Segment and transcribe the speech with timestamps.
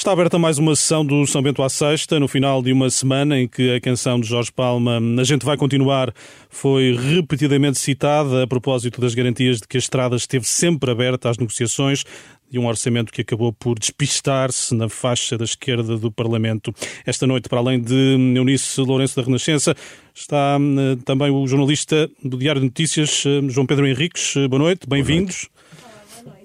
[0.00, 3.38] Está aberta mais uma sessão do São Bento à Sexta, no final de uma semana
[3.38, 6.10] em que a canção de Jorge Palma, A Gente Vai Continuar,
[6.48, 11.36] foi repetidamente citada a propósito das garantias de que a estrada esteve sempre aberta às
[11.36, 12.02] negociações
[12.50, 16.74] de um orçamento que acabou por despistar-se na faixa da esquerda do Parlamento.
[17.04, 19.76] Esta noite, para além de Eunice Lourenço da Renascença,
[20.14, 24.32] está eh, também o jornalista do Diário de Notícias, eh, João Pedro Henriques.
[24.48, 25.50] Boa noite, bem-vindos.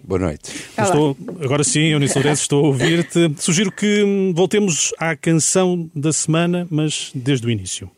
[0.08, 0.70] Boa noite.
[0.78, 3.34] Estou, agora sim, Eunice Lourenço, estou a ouvir-te.
[3.40, 7.90] Sugiro que voltemos à canção da semana, mas desde o início.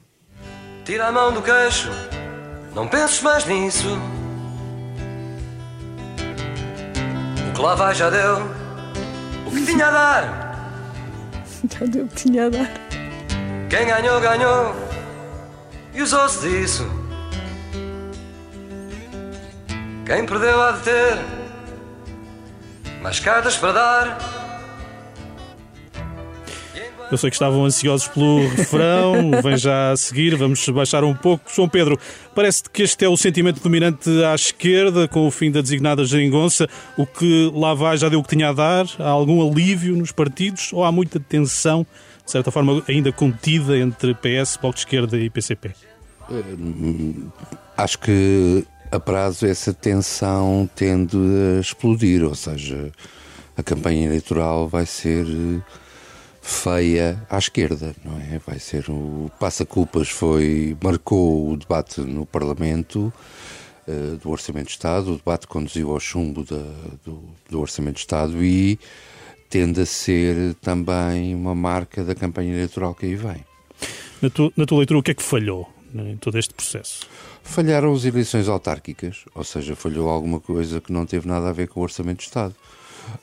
[0.85, 1.89] Tira a mão do queixo,
[2.73, 3.99] não penses mais nisso.
[7.49, 8.37] O que lá vai já deu
[9.45, 10.47] o que tinha a dar.
[11.77, 12.71] Já deu o que tinha a dar.
[13.69, 14.75] Quem ganhou, ganhou
[15.93, 16.87] e usou-se disso.
[20.05, 21.36] Quem perdeu há de ter
[23.01, 24.47] mais cartas para dar.
[27.09, 31.49] Eu sei que estavam ansiosos pelo refrão, vem já a seguir, vamos baixar um pouco.
[31.53, 31.97] João Pedro,
[32.35, 36.67] parece-te que este é o sentimento dominante à esquerda, com o fim da designada geringonça.
[36.97, 38.85] O que lá vai já deu o que tinha a dar?
[38.99, 41.87] Há algum alívio nos partidos ou há muita tensão,
[42.25, 45.71] de certa forma, ainda contida entre PS, Bloco de Esquerda e PCP?
[46.29, 47.29] Hum,
[47.77, 51.17] acho que a prazo essa tensão tende
[51.57, 52.91] a explodir, ou seja,
[53.55, 55.61] a campanha eleitoral vai ser eh,
[56.41, 58.39] feia à esquerda, não é?
[58.45, 63.11] Vai ser o passa-culpas foi marcou o debate no Parlamento
[63.87, 66.63] uh, do Orçamento de Estado, o debate conduziu ao chumbo da,
[67.03, 68.79] do, do Orçamento de Estado e
[69.49, 73.43] tende a ser também uma marca da campanha eleitoral que aí vem.
[74.21, 77.07] Na, tu, na tua leitura, o que é que falhou em todo este processo?
[77.43, 81.67] Falharam as eleições autárquicas, ou seja, falhou alguma coisa que não teve nada a ver
[81.67, 82.55] com o Orçamento de Estado.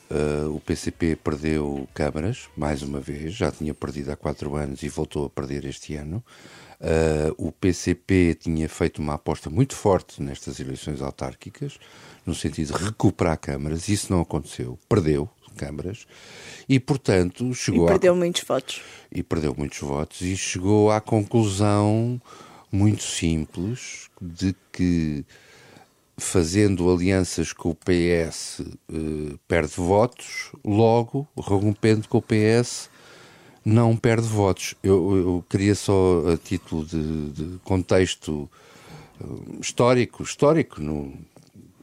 [0.09, 4.89] Uh, o PCP perdeu câmaras, mais uma vez, já tinha perdido há quatro anos e
[4.89, 6.23] voltou a perder este ano.
[6.79, 11.77] Uh, o PCP tinha feito uma aposta muito forte nestas eleições autárquicas,
[12.25, 16.05] no sentido de recuperar câmaras, isso não aconteceu, perdeu câmaras
[16.67, 18.15] e, portanto, chegou e perdeu a...
[18.15, 18.81] muitos votos.
[19.11, 22.21] E perdeu muitos votos e chegou à conclusão
[22.71, 25.25] muito simples de que
[26.17, 32.89] fazendo alianças com o PS eh, perde votos, logo, rompendo com o PS,
[33.63, 34.75] não perde votos.
[34.83, 38.49] Eu, eu queria só, a título de, de contexto
[39.19, 41.13] uh, histórico, histórico, no,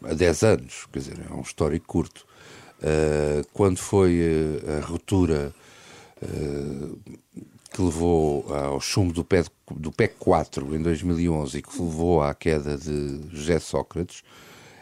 [0.05, 2.25] há 10 anos, quer dizer, é um histórico curto,
[2.79, 4.21] uh, quando foi
[4.67, 5.53] a, a ruptura
[7.73, 12.35] que levou ao chumbo do PEC, do PEC 4 em 2011 e que levou à
[12.35, 14.23] queda de José Sócrates,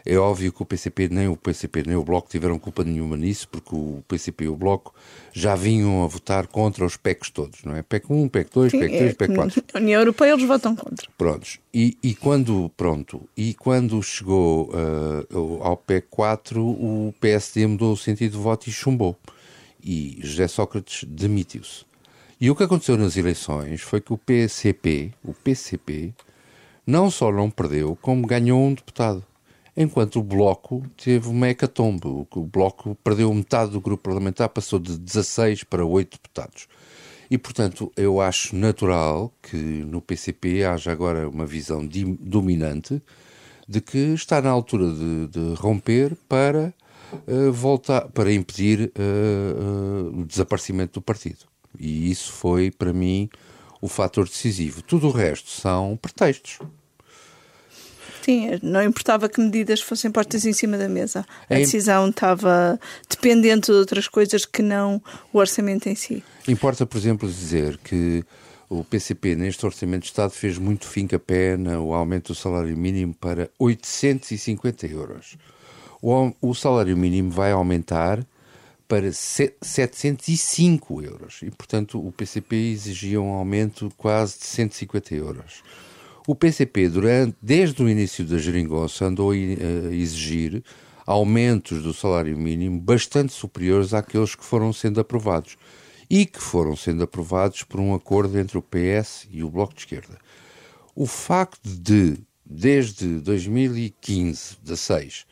[0.05, 3.47] é óbvio que o PCP, nem o PCP nem o Bloco tiveram culpa nenhuma nisso,
[3.47, 4.93] porque o PCP e o Bloco
[5.31, 7.83] já vinham a votar contra os PECs todos, não é?
[7.83, 9.63] PEC 1, PEC 2, Sim, PEC 3, é, PEC 4.
[9.73, 11.07] Na União Europeia eles votam contra.
[11.17, 11.59] Prontos.
[11.73, 17.97] E, e quando, pronto, e quando chegou uh, ao PEC 4, o PSD mudou o
[17.97, 19.15] sentido de voto e chumbou.
[19.83, 21.90] E José Sócrates demitiu-se.
[22.41, 26.11] E o que aconteceu nas eleições foi que o PCP, o PCP,
[26.87, 29.23] não só não perdeu, como ganhou um deputado.
[29.77, 32.07] Enquanto o Bloco teve uma hecatombe.
[32.07, 36.67] O Bloco perdeu metade do grupo parlamentar, passou de 16 para 8 deputados.
[37.29, 41.87] E, portanto, eu acho natural que no PCP haja agora uma visão
[42.19, 42.99] dominante
[43.69, 46.73] de que está na altura de, de romper para
[47.27, 51.50] uh, voltar, para impedir uh, uh, o desaparecimento do partido.
[51.79, 53.29] E isso foi, para mim,
[53.81, 54.81] o fator decisivo.
[54.81, 56.59] Tudo o resto são pretextos.
[58.21, 61.25] Sim, não importava que medidas fossem postas em cima da mesa.
[61.49, 62.79] A é decisão estava
[63.09, 65.01] dependente de outras coisas que não
[65.33, 66.23] o orçamento em si.
[66.47, 68.23] Importa, por exemplo, dizer que
[68.69, 72.77] o PCP, neste Orçamento de Estado, fez muito fim a pé no aumento do salário
[72.77, 75.35] mínimo para 850 euros.
[76.01, 78.25] O, o salário mínimo vai aumentar
[78.91, 81.39] para 705 euros.
[81.43, 85.63] E, portanto, o PCP exigia um aumento quase de 150 euros.
[86.27, 90.61] O PCP, durante, desde o início da geringonça, andou a exigir
[91.05, 95.55] aumentos do salário mínimo bastante superiores àqueles que foram sendo aprovados
[96.09, 99.79] e que foram sendo aprovados por um acordo entre o PS e o Bloco de
[99.79, 100.17] Esquerda.
[100.93, 105.25] O facto de, desde 2015, 16,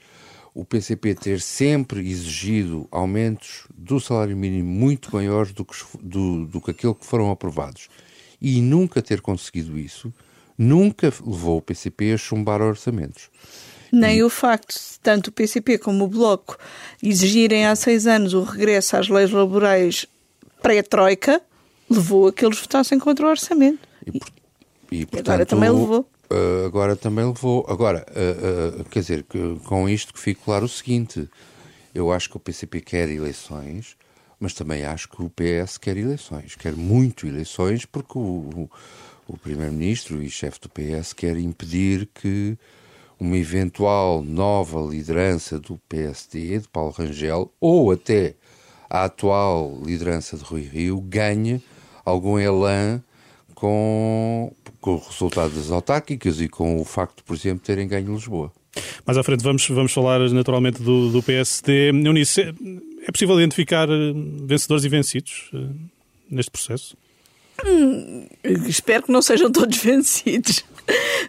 [0.59, 6.59] o PCP ter sempre exigido aumentos do salário mínimo muito maiores do que, do, do
[6.59, 7.87] que aquele que foram aprovados
[8.41, 10.13] e nunca ter conseguido isso,
[10.57, 13.29] nunca levou o PCP a chumbar orçamentos.
[13.89, 14.23] Nem e...
[14.23, 16.57] o facto de tanto o PCP como o Bloco
[17.01, 20.05] exigirem há seis anos o regresso às leis laborais
[20.61, 21.41] pré-troika
[21.89, 23.79] levou a que eles votassem contra o orçamento.
[24.05, 24.27] E, por,
[24.91, 26.05] e, portanto, agora também levou.
[26.31, 27.65] Uh, agora também levou.
[27.67, 31.27] Agora, uh, uh, quer dizer, que, com isto que fica claro o seguinte:
[31.93, 33.97] eu acho que o PCP quer eleições,
[34.39, 36.55] mas também acho que o PS quer eleições.
[36.55, 38.69] Quer muito eleições, porque o,
[39.27, 42.57] o, Primeiro-Ministro e chefe do PS quer impedir que
[43.19, 48.35] uma eventual nova liderança do PSD, de Paulo Rangel, ou até
[48.89, 51.61] a atual liderança de Rui Rio, ganhe
[52.05, 53.03] algum elan
[53.59, 58.13] com, com o resultado das autárquicas e com o facto, por exemplo, de terem ganho
[58.13, 58.51] Lisboa.
[59.05, 61.89] Mais à frente vamos, vamos falar naturalmente do, do PSD.
[61.89, 62.53] Eunice, é,
[63.07, 64.13] é possível identificar eh,
[64.45, 65.57] vencedores e vencidos eh,
[66.29, 66.95] neste processo?
[67.65, 68.27] Hum,
[68.67, 70.63] espero que não sejam todos vencidos,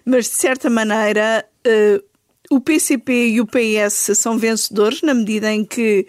[0.05, 2.05] mas de certa maneira uh,
[2.55, 6.07] o PCP e o PS são vencedores na medida em que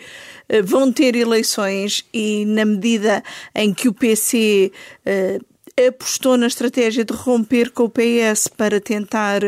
[0.53, 3.23] uh, vão ter eleições e na medida
[3.55, 4.71] em que o PC
[5.05, 5.50] uh,
[5.87, 9.41] apostou na estratégia de romper com o PS para tentar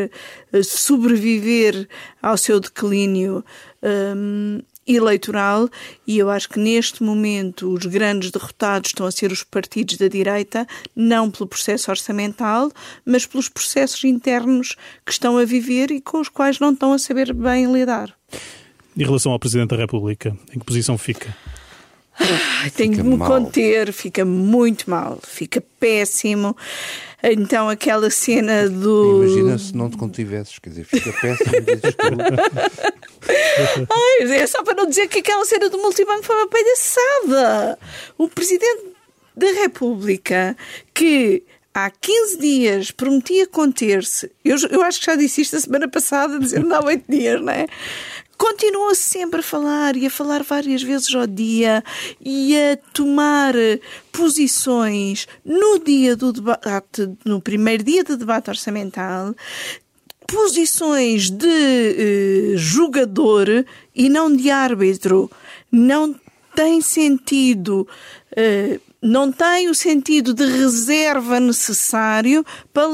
[0.62, 1.88] sobreviver
[2.22, 3.44] ao seu declínio.
[3.82, 5.68] Um, eleitoral
[6.06, 10.08] e eu acho que neste momento os grandes derrotados estão a ser os partidos da
[10.08, 12.70] direita, não pelo processo orçamental,
[13.04, 16.98] mas pelos processos internos que estão a viver e com os quais não estão a
[16.98, 18.14] saber bem lidar.
[18.96, 21.34] Em relação ao Presidente da República, em que posição fica?
[22.18, 23.28] Ah, tenho que me mal.
[23.28, 26.56] conter, fica muito mal, fica péssimo.
[27.22, 29.24] Então aquela cena do.
[29.24, 31.96] Imagina se não te contivesses, quer dizer, fica péssimo, dizes
[33.90, 37.78] Ai, é só para não dizer que aquela cena do multibanco foi uma palhaçada.
[38.18, 38.92] O Presidente
[39.34, 40.56] da República
[40.92, 44.30] que há 15 dias prometia conter-se.
[44.44, 47.52] Eu, eu acho que já disse isto a semana passada, dizendo há 8 dias, não
[47.52, 47.66] é?
[48.36, 51.82] Continua sempre a falar e a falar várias vezes ao dia
[52.20, 53.54] e a tomar
[54.12, 59.34] posições no dia do debate, no primeiro dia do debate orçamental,
[60.26, 63.48] posições de eh, jogador
[63.94, 65.30] e não de árbitro.
[65.70, 66.14] Não
[66.54, 67.86] tem sentido.
[68.34, 72.42] Eh, não tem o sentido de reserva necessário
[72.72, 72.86] para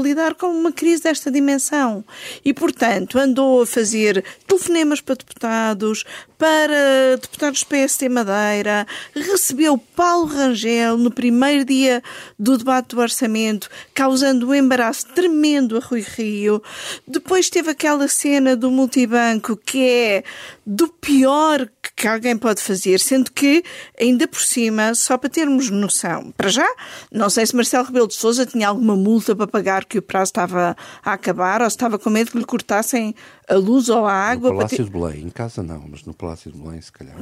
[0.00, 2.02] lidar com uma crise desta dimensão.
[2.42, 6.04] E, portanto, andou a fazer telefonemas para deputados,
[6.38, 12.00] para deputados do PSD Madeira, recebeu Paulo Rangel no primeiro dia
[12.38, 16.62] do debate do orçamento, causando um embaraço tremendo a Rui Rio.
[17.06, 20.24] Depois teve aquela cena do multibanco que é
[20.64, 23.64] do pior que alguém pode fazer, sendo que,
[24.00, 26.68] ainda por cima, só para termos noção, para já,
[27.10, 30.30] não sei se Marcelo Rebelo de Sousa tinha alguma multa para pagar que o prazo
[30.30, 33.16] estava a acabar ou se estava com medo que lhe cortassem
[33.48, 34.50] a luz ou a água.
[34.50, 34.84] No Palácio ter...
[34.84, 37.16] de Belém, em casa não, mas no Palácio de Belém, se calhar.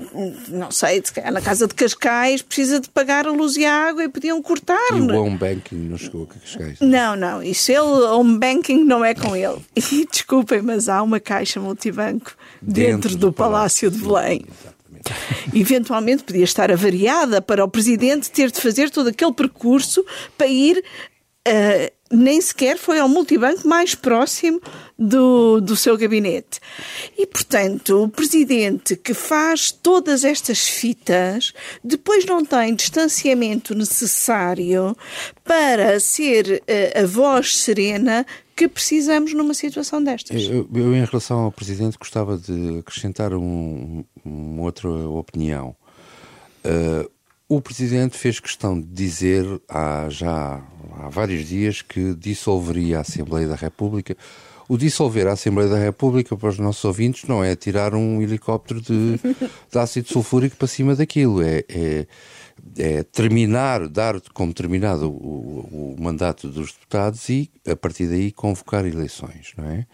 [0.49, 3.73] Não sei, se calhar na casa de Cascais precisa de pagar a luz e a
[3.73, 4.91] água e podiam cortar.
[4.93, 6.81] E o home banking não chegou a Cascais?
[6.81, 9.58] Não, não, isso ele, home banking não é com ele.
[9.97, 14.47] E desculpem, mas há uma caixa multibanco dentro, dentro do, do, Palácio, Palácio de Belém.
[14.49, 15.56] Exatamente.
[15.59, 20.05] Eventualmente podia estar avariada para o Presidente ter de fazer todo aquele percurso
[20.37, 20.82] para ir
[21.47, 24.61] uh, nem sequer foi ao multibanco mais próximo
[24.99, 26.61] do, do seu gabinete.
[27.17, 34.97] E, portanto, o presidente que faz todas estas fitas depois não tem distanciamento necessário
[35.45, 40.42] para ser a, eh, a voz serena que precisamos numa situação destas.
[40.45, 45.76] Eu, eu, em relação ao presidente, gostava de acrescentar um, uma outra opinião.
[46.64, 47.09] Uh,
[47.49, 50.62] o Presidente fez questão de dizer há já
[50.99, 54.17] há vários dias que dissolveria a Assembleia da República.
[54.69, 58.81] O dissolver a Assembleia da República, para os nossos ouvintes, não é tirar um helicóptero
[58.81, 59.21] de,
[59.71, 62.07] de ácido sulfúrico para cima daquilo, é, é,
[62.76, 68.85] é terminar, dar como terminado o, o, mandato dos deputados e, a partir daí, convocar
[68.85, 69.87] eleições, não é?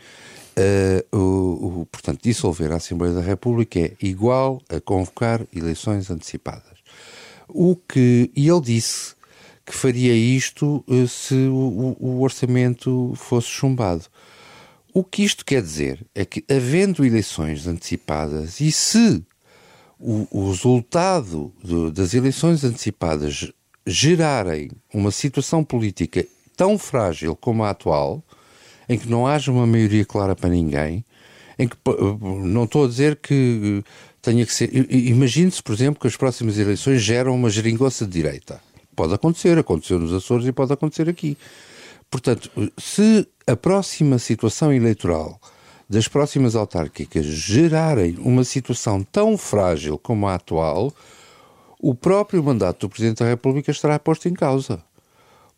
[0.59, 6.72] Uh, o, o, portanto, dissolver a Assembleia da República é igual a convocar eleições antecipadas.
[7.55, 9.15] O que, e ele disse
[9.65, 14.05] que faria isto uh, se o, o, orçamento fosse chumbado.
[14.93, 19.25] O que isto quer dizer é que, havendo eleições antecipadas e se
[19.99, 21.53] o, o resultado
[21.95, 23.51] das eleições antecipadas
[23.87, 28.23] gerarem uma situação política tão frágil como a atual,
[28.89, 31.05] em que não haja uma maioria clara para ninguém,
[31.59, 31.77] em que
[32.45, 33.83] não estou a dizer que
[34.23, 34.71] tenha que ser.
[34.91, 38.61] Imagine-se, por exemplo, que as próximas eleições geram uma geringonça de direita.
[38.95, 41.37] Pode acontecer, aconteceu nos Açores e pode acontecer aqui.
[42.09, 45.41] Portanto, se a próxima situação eleitoral
[45.89, 50.93] das próximas autárquicas gerarem uma situação tão frágil como a atual,
[51.81, 54.83] o próprio mandato do Presidente da República estará posto em causa.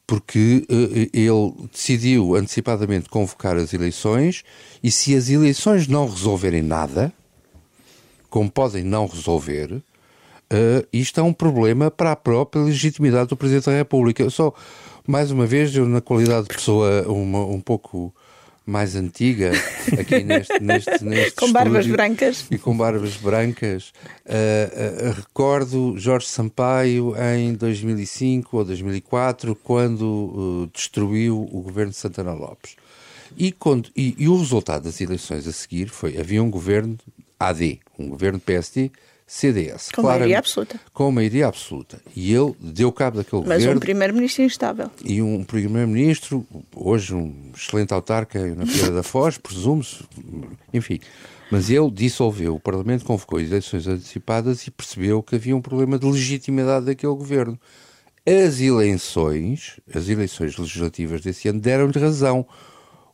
[0.07, 4.43] Porque uh, ele decidiu antecipadamente convocar as eleições
[4.83, 7.13] e se as eleições não resolverem nada,
[8.35, 13.67] como podem não resolver, uh, isto é um problema para a própria legitimidade do Presidente
[13.67, 14.29] da República.
[14.29, 14.53] Só,
[15.07, 18.13] mais uma vez, eu, na qualidade de pessoa uma, um pouco
[18.67, 19.53] mais antiga
[19.97, 23.93] aqui neste, neste, neste com barbas brancas e com barbas brancas
[24.27, 32.33] uh, uh, recordo Jorge Sampaio em 2005 ou 2004 quando destruiu o governo de Santana
[32.33, 32.75] Lopes
[33.37, 36.97] e, quando, e, e, o resultado das eleições a seguir foi havia um governo
[37.39, 38.91] AD um governo PSD
[39.27, 39.91] CDS.
[39.91, 40.79] Com maioria absoluta.
[40.93, 42.01] Com maioria absoluta.
[42.15, 43.67] E ele deu cabo daquele Mas governo.
[43.67, 44.91] Mas um primeiro-ministro instável.
[45.03, 50.05] E um primeiro-ministro, hoje um excelente autarca na Feira da Foz, presumo-se,
[50.73, 51.01] enfim.
[51.51, 56.07] Mas ele dissolveu, o Parlamento convocou eleições antecipadas e percebeu que havia um problema de
[56.07, 57.59] legitimidade daquele governo.
[58.27, 62.47] As eleições, as eleições legislativas desse ano deram-lhe razão.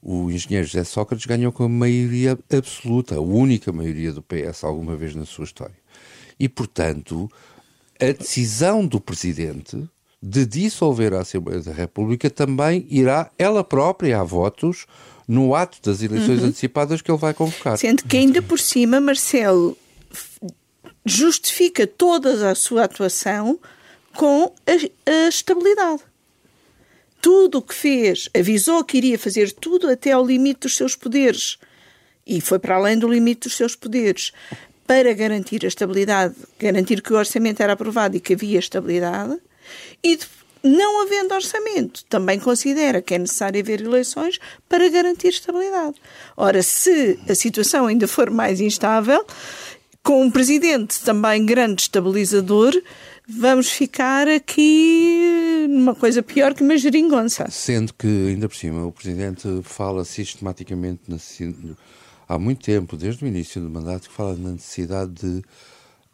[0.02, 4.97] O engenheiro José Sócrates ganhou com a maioria absoluta, a única maioria do PS alguma
[4.97, 5.76] vez na sua história.
[6.38, 7.30] E, portanto,
[8.00, 9.87] a decisão do Presidente
[10.23, 14.87] de dissolver a Assembleia da República também irá ela própria a votos
[15.26, 16.49] no ato das eleições uhum.
[16.49, 17.78] antecipadas que ele vai convocar.
[17.78, 19.76] Sendo que ainda por cima, Marcelo
[21.04, 23.59] justifica toda a sua atuação
[24.14, 26.02] com a, a estabilidade.
[27.21, 31.59] Tudo o que fez, avisou que iria fazer tudo até ao limite dos seus poderes.
[32.27, 34.33] E foi para além do limite dos seus poderes
[34.87, 39.39] para garantir a estabilidade, garantir que o orçamento era aprovado e que havia estabilidade,
[40.03, 40.19] e
[40.62, 45.97] não havendo orçamento, também considera que é necessário haver eleições para garantir estabilidade.
[46.37, 49.25] Ora, se a situação ainda for mais instável,
[50.02, 52.73] com um presidente também grande estabilizador,
[53.28, 57.49] vamos ficar aqui numa coisa pior que uma geringonça.
[57.50, 61.19] Sendo que, ainda por cima, o presidente fala sistematicamente na
[62.28, 65.42] há muito tempo, desde o início do mandato, que fala na necessidade de,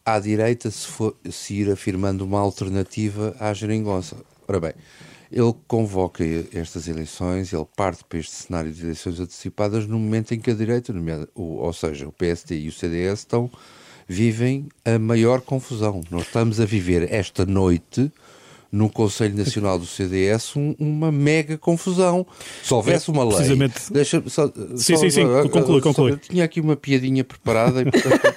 [0.05, 4.17] à direita, se, for, se ir afirmando uma alternativa à geringonça.
[4.49, 4.73] Ora bem,
[5.31, 10.41] ele convoca estas eleições, ele parte para este cenário de eleições antecipadas no momento em
[10.41, 10.95] que a direita,
[11.35, 13.51] ou seja, o PSD e o CDS, estão,
[14.07, 16.01] vivem a maior confusão.
[16.11, 18.11] Nós estamos a viver esta noite
[18.71, 22.27] no Conselho Nacional do CDS um, uma mega confusão.
[22.63, 23.37] Se houvesse uma lei.
[23.37, 23.93] Precisamente.
[23.93, 26.17] Deixa, só, sim, só, sim, sim, conclui, conclui.
[26.19, 28.37] Tinha aqui uma piadinha preparada e, portanto,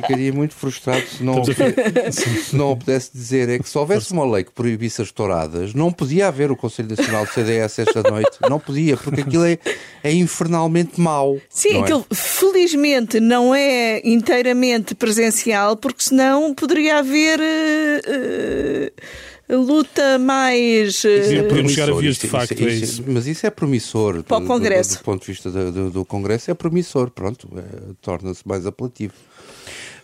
[0.00, 3.48] ficaria muito frustrado se não, se não pudesse dizer.
[3.48, 6.88] É que se houvesse uma lei que proibisse as touradas, não podia haver o Conselho
[6.88, 8.38] Nacional do CDS esta noite.
[8.48, 9.58] Não podia, porque aquilo é,
[10.02, 11.38] é infernalmente mau.
[11.48, 11.82] Sim, não é?
[11.82, 12.14] aquilo é?
[12.14, 17.40] felizmente não é inteiramente presencial, porque senão poderia haver.
[17.40, 21.02] Uh, uh luta mais.
[21.04, 21.48] Uh...
[21.48, 23.04] Podemos chegar a vias de facto, isso, é isso.
[23.06, 24.22] Mas isso é promissor.
[24.22, 24.90] Para o Congresso.
[24.90, 27.10] Do, do, ponto de vista do, do, do Congresso, é promissor.
[27.10, 29.14] Pronto, é, torna-se mais apelativo.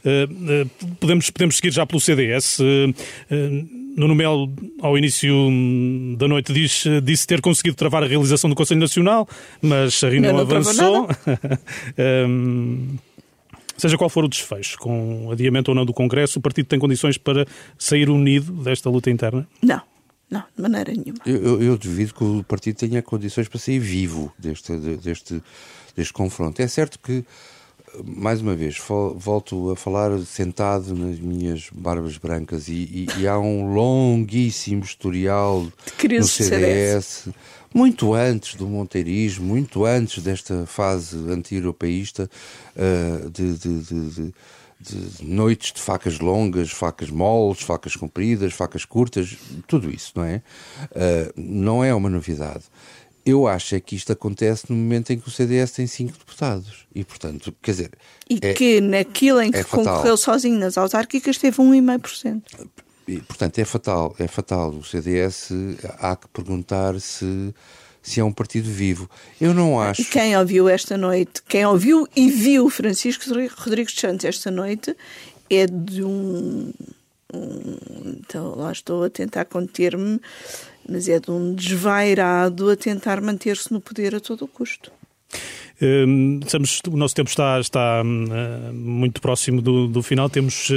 [0.07, 2.61] Uh, uh, podemos, podemos seguir já pelo CDS.
[2.61, 2.95] Uh,
[3.97, 5.33] Nuno Melo, ao início
[6.17, 9.27] da noite, diz, disse ter conseguido travar a realização do Conselho Nacional,
[9.61, 11.09] mas a reunião não, não avançou.
[13.79, 17.19] Seja qual for o desfecho, com adiamento ou não do Congresso, o partido tem condições
[17.19, 17.47] para
[17.79, 19.47] sair unido desta luta interna?
[19.63, 19.81] Não.
[20.29, 21.21] Não, de maneira nenhuma.
[21.25, 25.41] Eu, eu, eu duvido que o partido tenha condições para sair vivo deste, deste,
[25.97, 26.61] deste confronto.
[26.61, 27.25] É certo que,
[28.05, 28.79] mais uma vez,
[29.17, 35.67] volto a falar sentado nas minhas barbas brancas e, e, e há um longuíssimo historial
[36.19, 37.29] no CDS.
[37.75, 42.31] Muito antes do monteirismo, muito antes desta fase anti-europeísta
[42.75, 44.33] uh, de, de, de,
[44.81, 49.37] de, noites de facas longas, facas moles, facas compridas, facas curtas,
[49.67, 50.43] tudo isso, não é?
[50.91, 52.65] Uh, não é uma novidade.
[53.27, 56.87] Eu acho é que isto acontece no momento em que o CDS tem cinco deputados.
[56.95, 57.91] E, portanto, quer dizer.
[58.31, 62.43] E é, que naquilo em que é concorreu sozinho nas autárquicas teve 1,5%.
[63.09, 64.71] E, portanto, é fatal, é fatal.
[64.71, 65.51] O CDS
[65.99, 67.53] há que perguntar se,
[68.01, 69.11] se é um partido vivo.
[69.41, 70.03] Eu não acho.
[70.03, 73.25] E quem ouviu esta noite, quem ouviu e viu Francisco
[73.57, 74.97] Rodrigues Santos esta noite,
[75.51, 76.73] é de um.
[77.35, 77.77] um
[78.21, 80.21] então, lá estou a tentar conter-me,
[80.89, 84.93] mas é de um desvairado a tentar manter-se no poder a todo o custo.
[85.79, 88.03] Estamos, o nosso tempo está, está
[88.73, 90.31] muito próximo do, do final.
[90.31, 90.71] Temos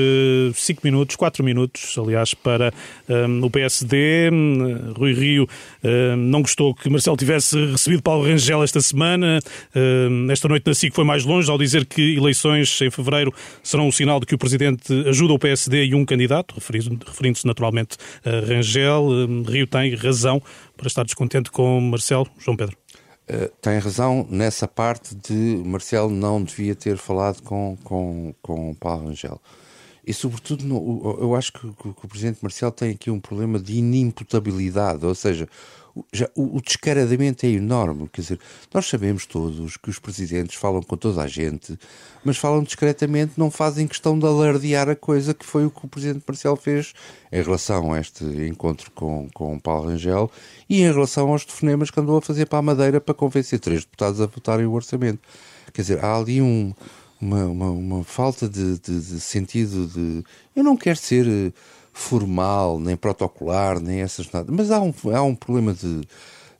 [0.54, 2.74] 5 minutos, 4 minutos, aliás, para
[3.42, 4.30] o PSD.
[4.98, 5.48] Rui Rio
[6.18, 9.40] não gostou que Marcelo tivesse recebido Paulo Rangel esta semana.
[10.30, 13.92] Esta noite na SIC foi mais longe ao dizer que eleições em fevereiro serão um
[13.92, 19.08] sinal de que o Presidente ajuda o PSD e um candidato, referindo-se naturalmente a Rangel.
[19.48, 20.42] Rio tem razão
[20.76, 22.28] para estar descontente com Marcelo.
[22.38, 22.76] João Pedro.
[23.30, 29.08] Uh, tem razão nessa parte de Marcelo não devia ter falado com, com, com Paulo
[29.08, 29.40] Rangel.
[30.06, 33.60] E, sobretudo, no, eu acho que, que, que, o Presidente Marcelo tem aqui um problema
[33.60, 35.48] de inimputabilidade, ou seja,
[36.12, 38.10] já, o, o, descaradamento é enorme.
[38.12, 38.40] Quer dizer,
[38.74, 41.78] nós sabemos todos que os presidentes falam com toda a gente,
[42.24, 45.88] mas falam discretamente, não fazem questão de alardear a coisa, que foi o que o
[45.88, 46.94] presidente Marcelo fez
[47.32, 50.32] em relação a este encontro com, com Paulo Rangel
[50.70, 53.82] e em relação aos telefonemas que andou a fazer para a Madeira para convencer três
[53.82, 55.20] deputados a votarem o orçamento.
[55.74, 56.74] Quer dizer, há ali um,
[57.22, 60.24] uma, uma, uma falta de, de, de sentido de.
[60.56, 61.52] Eu não quero ser eh,
[61.94, 64.52] formal, nem protocolar, nem essas nada.
[64.52, 66.02] Mas há um, há um problema de,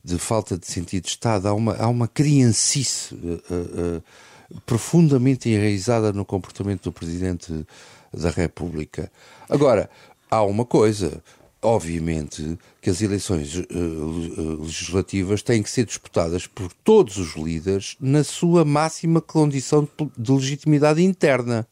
[0.04, 6.12] de falta de sentido de Estado, há uma, há uma criancice uh, uh, profundamente enraizada
[6.12, 7.66] no comportamento do Presidente
[8.14, 9.12] da República.
[9.48, 9.90] Agora,
[10.30, 11.22] há uma coisa.
[11.62, 18.24] Obviamente que as eleições uh, legislativas têm que ser disputadas por todos os líderes na
[18.24, 21.68] sua máxima condição de, de legitimidade interna.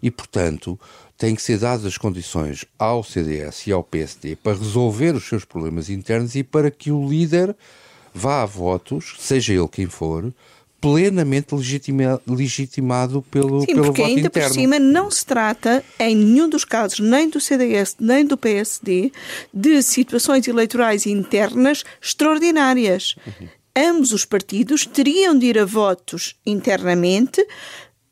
[0.00, 0.78] E, portanto,
[1.16, 5.44] têm que ser dadas as condições ao CDS e ao PSD para resolver os seus
[5.44, 7.54] problemas internos e para que o líder
[8.12, 10.32] vá a votos, seja ele quem for,
[10.84, 14.48] plenamente legitima, legitimado pelo, Sim, pelo porque voto ainda interno.
[14.48, 19.10] por cima não se trata, em nenhum dos casos, nem do CDS nem do PSD,
[19.52, 23.16] de situações eleitorais internas extraordinárias.
[23.26, 23.48] Uhum.
[23.76, 27.44] Ambos os partidos teriam de ir a votos internamente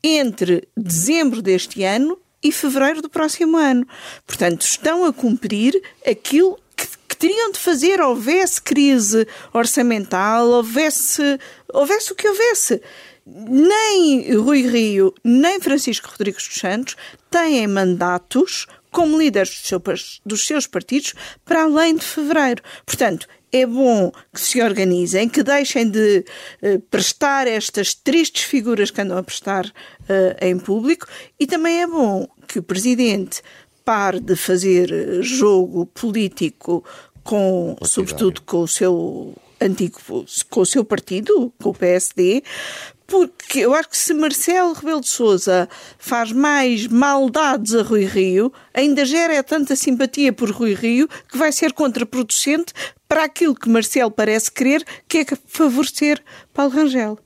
[0.02, 3.86] entre dezembro deste ano e fevereiro do próximo ano.
[4.26, 11.38] Portanto, estão a cumprir aquilo que, que teriam de fazer, houvesse crise orçamental, houvesse,
[11.72, 12.82] houvesse o que houvesse.
[13.24, 16.96] Nem Rui Rio, nem Francisco Rodrigues dos Santos
[17.30, 19.62] têm mandatos como líderes
[20.24, 22.62] dos seus partidos para além de fevereiro.
[22.84, 26.24] Portanto, é bom que se organizem, que deixem de
[26.62, 29.72] uh, prestar estas tristes figuras que andam a prestar uh,
[30.40, 31.06] em público.
[31.38, 33.42] E também é bom que o Presidente
[33.84, 36.84] pare de fazer eh, jogo político
[37.24, 39.98] com, sobretudo com o seu antigo,
[40.48, 42.44] com o seu partido, com o PSD,
[43.12, 48.50] porque eu acho que se Marcelo Rebelo de Sousa faz mais maldades a Rui Rio,
[48.72, 52.72] ainda gera tanta simpatia por Rui Rio que vai ser contraproducente
[53.06, 56.22] para aquilo que Marcelo parece querer, que é favorecer
[56.54, 57.18] Paulo Rangel.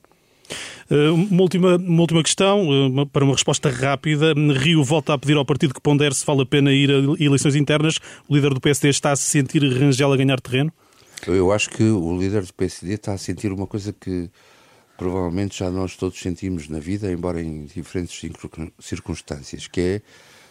[0.91, 4.33] Uh, uma, última, uma última questão, uh, para uma resposta rápida.
[4.33, 7.55] Rio volta a pedir ao partido que pondere se vale a pena ir a eleições
[7.55, 7.97] internas.
[8.27, 10.69] O líder do PSD está a se sentir Rangel a ganhar terreno?
[11.25, 14.29] Eu acho que o líder do PSD está a sentir uma coisa que
[14.97, 18.19] provavelmente já nós todos sentimos na vida, embora em diferentes
[18.79, 20.01] circunstâncias, que é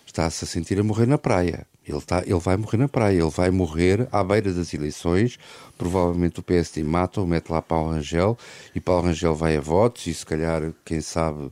[0.06, 1.66] está-se a sentir a morrer na praia.
[1.86, 5.38] Ele, está, ele vai morrer na praia, ele vai morrer à beira das eleições.
[5.76, 8.36] Provavelmente o PSD mata ou mete lá Paulo Rangel
[8.74, 11.50] e Paulo Rangel vai a votos e se calhar, quem sabe,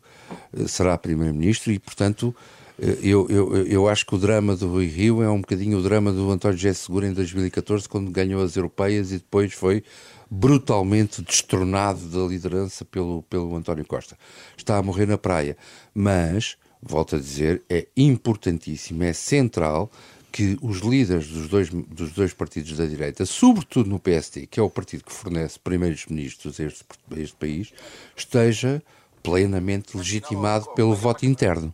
[0.52, 2.34] eh, será Primeiro-Ministro e, portanto,
[2.78, 6.12] eu, eu, eu acho que o drama do Rui Rio é um bocadinho o drama
[6.12, 9.84] do António José Segura em 2014, quando ganhou as europeias e depois foi
[10.28, 14.18] brutalmente destronado da liderança pelo, pelo António Costa.
[14.56, 15.56] Está a morrer na praia.
[15.94, 19.90] Mas, volto a dizer, é importantíssimo, é central
[20.32, 24.62] que os líderes dos dois, dos dois partidos da direita, sobretudo no PSD, que é
[24.62, 27.72] o partido que fornece primeiros ministros a este, a este país,
[28.16, 28.82] esteja
[29.22, 31.72] plenamente legitimado pelo voto interno.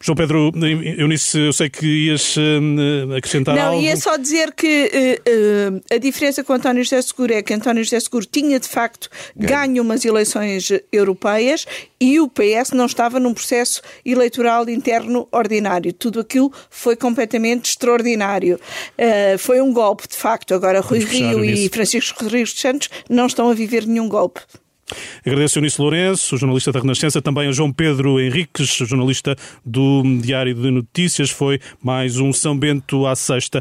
[0.00, 3.76] João Pedro Eunice, eu sei que ias uh, acrescentar Não, algo.
[3.76, 7.52] Não, ia só dizer que uh, uh, a diferença com António José Seguro é que
[7.54, 11.66] António José Seguro tinha, de facto, ganho umas eleições europeias
[12.00, 15.92] e o PS não estava num processo eleitoral interno ordinário.
[15.92, 18.58] Tudo aquilo foi completamente extraordinário.
[19.38, 20.52] foi um golpe, de facto.
[20.54, 24.40] Agora, Rui Rio e Francisco Rodrigues dos Santos não estão a viver nenhum golpe.
[25.26, 30.54] Agradeço a Eunice Lourenço, jornalista da Renascença, também a João Pedro Henriques, jornalista do Diário
[30.54, 31.30] de Notícias.
[31.30, 33.60] Foi mais um São Bento à sexta.